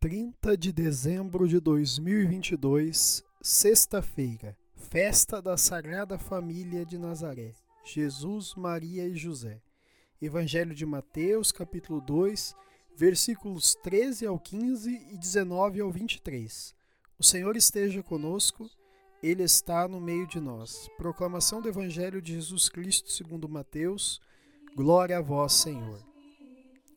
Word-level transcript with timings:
30 0.00 0.56
de 0.56 0.72
dezembro 0.72 1.46
de 1.46 1.60
2022, 1.60 3.22
sexta-feira, 3.42 4.56
festa 4.74 5.42
da 5.42 5.58
Sagrada 5.58 6.18
Família 6.18 6.86
de 6.86 6.96
Nazaré, 6.96 7.52
Jesus, 7.84 8.54
Maria 8.54 9.06
e 9.06 9.14
José. 9.14 9.60
Evangelho 10.18 10.74
de 10.74 10.86
Mateus, 10.86 11.52
capítulo 11.52 12.00
2, 12.00 12.56
versículos 12.96 13.74
13 13.82 14.24
ao 14.24 14.38
15 14.38 14.90
e 15.12 15.18
19 15.18 15.82
ao 15.82 15.90
23. 15.90 16.74
O 17.18 17.22
Senhor 17.22 17.54
esteja 17.54 18.02
conosco, 18.02 18.70
Ele 19.22 19.42
está 19.42 19.86
no 19.86 20.00
meio 20.00 20.26
de 20.26 20.40
nós. 20.40 20.88
Proclamação 20.96 21.60
do 21.60 21.68
Evangelho 21.68 22.22
de 22.22 22.32
Jesus 22.32 22.70
Cristo 22.70 23.12
segundo 23.12 23.46
Mateus. 23.50 24.18
Glória 24.74 25.18
a 25.18 25.20
vós, 25.20 25.52
Senhor. 25.52 26.02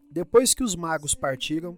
Depois 0.09 0.53
que 0.53 0.63
os 0.63 0.73
magos 0.73 1.13
partiram, 1.13 1.77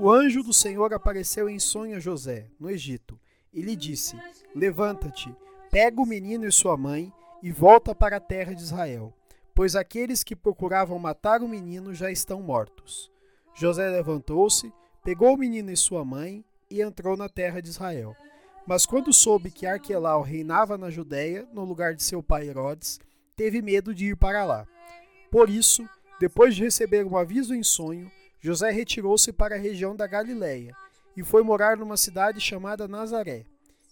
o 0.00 0.10
anjo 0.10 0.42
do 0.42 0.52
Senhor 0.52 0.94
apareceu 0.94 1.46
em 1.46 1.58
sonho 1.58 1.96
a 1.96 2.00
José, 2.00 2.46
no 2.58 2.70
Egito, 2.70 3.20
e 3.52 3.60
lhe 3.60 3.76
disse: 3.76 4.16
Levanta-te, 4.54 5.34
pega 5.70 6.00
o 6.00 6.06
menino 6.06 6.46
e 6.46 6.52
sua 6.52 6.74
mãe 6.74 7.12
e 7.42 7.52
volta 7.52 7.94
para 7.94 8.16
a 8.16 8.20
terra 8.20 8.54
de 8.54 8.62
Israel, 8.62 9.12
pois 9.54 9.76
aqueles 9.76 10.24
que 10.24 10.34
procuravam 10.34 10.98
matar 10.98 11.42
o 11.42 11.48
menino 11.48 11.92
já 11.92 12.10
estão 12.10 12.40
mortos. 12.40 13.10
José 13.54 13.90
levantou-se, 13.90 14.72
pegou 15.04 15.34
o 15.34 15.36
menino 15.36 15.70
e 15.70 15.76
sua 15.76 16.02
mãe 16.02 16.42
e 16.70 16.80
entrou 16.80 17.14
na 17.14 17.28
terra 17.28 17.60
de 17.60 17.68
Israel. 17.68 18.16
Mas 18.66 18.86
quando 18.86 19.12
soube 19.12 19.50
que 19.50 19.66
Arquelau 19.66 20.22
reinava 20.22 20.78
na 20.78 20.88
Judéia, 20.88 21.46
no 21.52 21.62
lugar 21.62 21.94
de 21.94 22.02
seu 22.02 22.22
pai 22.22 22.48
Herodes, 22.48 22.98
teve 23.36 23.60
medo 23.60 23.94
de 23.94 24.06
ir 24.06 24.16
para 24.16 24.46
lá. 24.46 24.66
Por 25.30 25.50
isso, 25.50 25.86
depois 26.18 26.54
de 26.54 26.62
receber 26.62 27.04
um 27.04 27.18
aviso 27.18 27.54
em 27.54 27.62
sonho, 27.62 28.10
José 28.40 28.70
retirou-se 28.70 29.32
para 29.32 29.54
a 29.54 29.58
região 29.58 29.94
da 29.94 30.06
Galiléia 30.06 30.74
e 31.16 31.22
foi 31.22 31.42
morar 31.42 31.76
numa 31.76 31.96
cidade 31.96 32.40
chamada 32.40 32.88
Nazaré. 32.88 33.44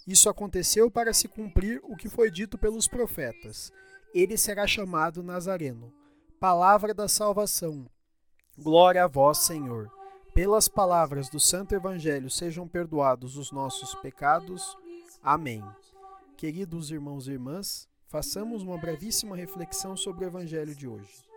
Isso 0.06 0.30
aconteceu 0.30 0.90
para 0.90 1.12
se 1.12 1.28
cumprir 1.28 1.80
o 1.84 1.94
que 1.94 2.08
foi 2.08 2.30
dito 2.30 2.56
pelos 2.56 2.88
profetas. 2.88 3.70
Ele 4.14 4.38
será 4.38 4.66
chamado 4.66 5.22
Nazareno. 5.22 5.92
Palavra 6.40 6.94
da 6.94 7.06
salvação. 7.08 7.86
Glória 8.56 9.04
a 9.04 9.06
vós, 9.06 9.38
Senhor. 9.38 9.90
Pelas 10.34 10.66
palavras 10.66 11.28
do 11.28 11.38
Santo 11.38 11.74
Evangelho 11.74 12.30
sejam 12.30 12.66
perdoados 12.66 13.36
os 13.36 13.52
nossos 13.52 13.94
pecados. 13.96 14.76
Amém. 15.22 15.62
Queridos 16.36 16.90
irmãos 16.90 17.28
e 17.28 17.32
irmãs, 17.32 17.88
façamos 18.06 18.62
uma 18.62 18.78
brevíssima 18.78 19.36
reflexão 19.36 19.96
sobre 19.96 20.24
o 20.24 20.28
Evangelho 20.28 20.74
de 20.74 20.88
hoje. 20.88 21.28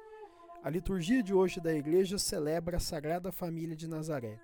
A 0.63 0.69
liturgia 0.69 1.23
de 1.23 1.33
hoje 1.33 1.59
da 1.59 1.73
Igreja 1.73 2.19
celebra 2.19 2.77
a 2.77 2.79
Sagrada 2.79 3.31
Família 3.31 3.75
de 3.75 3.87
Nazaré. 3.87 4.39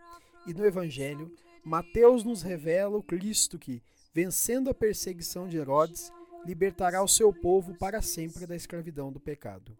E 0.47 0.53
no 0.53 0.65
Evangelho, 0.65 1.31
Mateus 1.63 2.23
nos 2.23 2.41
revela 2.41 2.97
o 2.97 3.03
Cristo 3.03 3.59
que, 3.59 3.83
vencendo 4.15 4.67
a 4.67 4.73
perseguição 4.73 5.47
de 5.47 5.57
Herodes, 5.57 6.11
libertará 6.43 7.03
o 7.03 7.07
seu 7.07 7.31
povo 7.31 7.75
para 7.75 8.01
sempre 8.01 8.47
da 8.47 8.55
escravidão 8.55 9.11
do 9.11 9.19
pecado. 9.19 9.77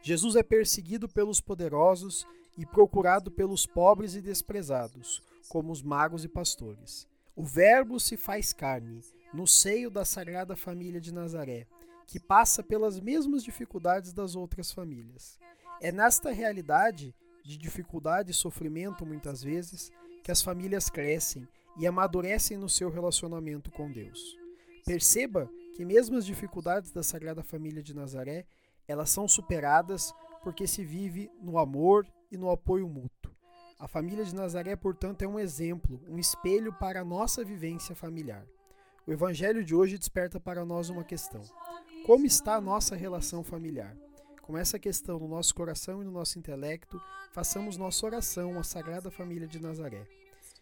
Jesus 0.00 0.36
é 0.36 0.44
perseguido 0.44 1.08
pelos 1.08 1.40
poderosos 1.40 2.24
e 2.56 2.64
procurado 2.64 3.28
pelos 3.32 3.66
pobres 3.66 4.14
e 4.14 4.20
desprezados, 4.20 5.24
como 5.48 5.72
os 5.72 5.82
magos 5.82 6.24
e 6.24 6.28
pastores. 6.28 7.08
O 7.34 7.42
Verbo 7.42 7.98
se 7.98 8.16
faz 8.16 8.52
carne 8.52 9.00
no 9.32 9.44
seio 9.44 9.90
da 9.90 10.04
Sagrada 10.04 10.54
Família 10.54 11.00
de 11.00 11.12
Nazaré, 11.12 11.66
que 12.06 12.20
passa 12.20 12.62
pelas 12.62 13.00
mesmas 13.00 13.42
dificuldades 13.42 14.12
das 14.12 14.36
outras 14.36 14.70
famílias. 14.70 15.36
É 15.80 15.92
nesta 15.92 16.30
realidade 16.30 17.14
de 17.44 17.56
dificuldade 17.56 18.30
e 18.30 18.34
sofrimento, 18.34 19.04
muitas 19.04 19.42
vezes, 19.42 19.92
que 20.22 20.30
as 20.30 20.40
famílias 20.40 20.88
crescem 20.88 21.46
e 21.76 21.86
amadurecem 21.86 22.56
no 22.56 22.68
seu 22.68 22.88
relacionamento 22.88 23.70
com 23.70 23.90
Deus. 23.90 24.38
Perceba 24.86 25.50
que 25.74 25.84
mesmo 25.84 26.16
as 26.16 26.24
dificuldades 26.24 26.90
da 26.90 27.02
Sagrada 27.02 27.42
Família 27.42 27.82
de 27.82 27.94
Nazaré, 27.94 28.46
elas 28.86 29.10
são 29.10 29.26
superadas 29.26 30.14
porque 30.42 30.66
se 30.66 30.84
vive 30.84 31.30
no 31.42 31.58
amor 31.58 32.06
e 32.30 32.36
no 32.36 32.50
apoio 32.50 32.88
mútuo. 32.88 33.34
A 33.78 33.88
família 33.88 34.24
de 34.24 34.34
Nazaré, 34.34 34.76
portanto, 34.76 35.22
é 35.22 35.28
um 35.28 35.38
exemplo, 35.38 36.00
um 36.08 36.18
espelho 36.18 36.72
para 36.72 37.00
a 37.00 37.04
nossa 37.04 37.44
vivência 37.44 37.94
familiar. 37.94 38.46
O 39.06 39.12
evangelho 39.12 39.64
de 39.64 39.74
hoje 39.74 39.98
desperta 39.98 40.40
para 40.40 40.64
nós 40.64 40.88
uma 40.88 41.04
questão: 41.04 41.42
como 42.06 42.24
está 42.24 42.54
a 42.54 42.60
nossa 42.60 42.94
relação 42.94 43.42
familiar? 43.42 43.94
Com 44.44 44.58
essa 44.58 44.78
questão 44.78 45.18
no 45.18 45.26
nosso 45.26 45.54
coração 45.54 46.02
e 46.02 46.04
no 46.04 46.10
nosso 46.10 46.38
intelecto, 46.38 47.00
façamos 47.32 47.78
nossa 47.78 48.04
oração 48.04 48.58
à 48.58 48.62
Sagrada 48.62 49.10
Família 49.10 49.48
de 49.48 49.58
Nazaré. 49.58 50.06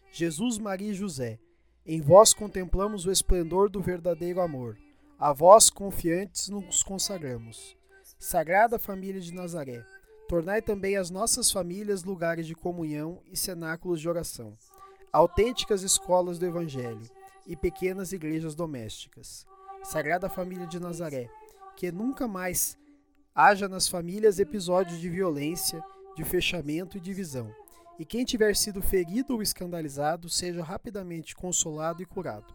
Jesus, 0.09 0.57
Maria 0.57 0.91
e 0.91 0.93
José, 0.93 1.37
em 1.85 1.99
vós 1.99 2.33
contemplamos 2.33 3.05
o 3.05 3.11
esplendor 3.11 3.69
do 3.69 3.81
verdadeiro 3.81 4.39
amor. 4.39 4.77
A 5.19 5.33
vós, 5.33 5.69
confiantes, 5.69 6.47
nos 6.47 6.81
consagramos. 6.81 7.75
Sagrada 8.17 8.79
Família 8.79 9.19
de 9.19 9.33
Nazaré, 9.33 9.83
tornai 10.29 10.61
também 10.61 10.95
as 10.95 11.09
nossas 11.09 11.51
famílias 11.51 12.05
lugares 12.05 12.47
de 12.47 12.55
comunhão 12.55 13.21
e 13.29 13.35
cenáculos 13.35 13.99
de 13.99 14.07
oração, 14.07 14.57
autênticas 15.11 15.83
escolas 15.83 16.39
do 16.39 16.45
Evangelho 16.45 17.05
e 17.45 17.53
pequenas 17.53 18.13
igrejas 18.13 18.55
domésticas. 18.55 19.45
Sagrada 19.83 20.29
Família 20.29 20.67
de 20.67 20.79
Nazaré, 20.79 21.29
que 21.75 21.91
nunca 21.91 22.29
mais 22.29 22.77
haja 23.35 23.67
nas 23.67 23.87
famílias 23.87 24.37
episódios 24.39 24.99
de 24.99 25.09
violência, 25.09 25.83
de 26.15 26.23
fechamento 26.23 26.97
e 26.97 26.99
divisão, 27.01 27.53
e 27.97 28.05
quem 28.05 28.23
tiver 28.23 28.55
sido 28.55 28.81
ferido 28.81 29.33
ou 29.33 29.41
escandalizado 29.41 30.29
seja 30.29 30.63
rapidamente 30.63 31.35
consolado 31.35 32.01
e 32.01 32.05
curado. 32.05 32.53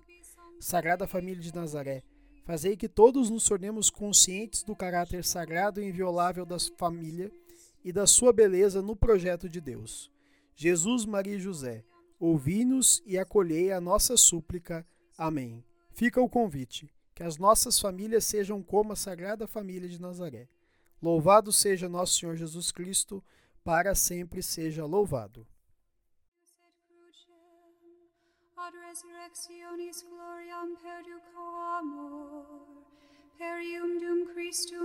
Sagrada 0.61 1.07
Família 1.07 1.43
de 1.43 1.55
Nazaré, 1.55 2.03
fazei 2.45 2.77
que 2.77 2.89
todos 2.89 3.29
nos 3.29 3.45
tornemos 3.45 3.91
conscientes 3.91 4.63
do 4.63 4.75
caráter 4.75 5.25
sagrado 5.25 5.81
e 5.81 5.89
inviolável 5.89 6.47
da 6.47 6.57
família 6.77 7.31
e 7.85 7.93
da 7.93 8.07
sua 8.07 8.33
beleza 8.33 8.81
no 8.81 8.95
projeto 8.95 9.49
de 9.49 9.61
Deus. 9.61 10.11
Jesus, 10.55 11.05
Maria 11.05 11.37
e 11.37 11.41
José, 11.41 11.85
ouvi-nos 12.19 13.03
e 13.07 13.19
acolhei 13.19 13.73
a 13.73 13.81
nossa 13.81 14.17
súplica. 14.17 14.87
Amém. 15.17 15.65
Fica 15.93 16.21
o 16.21 16.29
convite, 16.29 16.93
que 17.15 17.23
as 17.23 17.37
nossas 17.37 17.79
famílias 17.79 18.25
sejam 18.25 18.63
como 18.63 18.93
a 18.93 18.97
Sagrada 18.97 19.47
Família 19.47 19.89
de 19.89 20.01
Nazaré. 20.01 20.49
Louvado 21.01 21.53
seja 21.53 21.89
nosso 21.89 22.19
Senhor 22.19 22.37
Jesus 22.37 22.71
Cristo, 22.71 23.23
para 23.65 23.95
sempre 23.95 24.43
seja 24.43 24.85
louvado. 24.85 25.47
ad 28.69 28.77
resurrectionis 28.87 30.03
gloriam 30.03 30.77
perducamur, 30.77 32.45
per 33.39 33.61
ium 33.63 34.27
Christum 34.27 34.78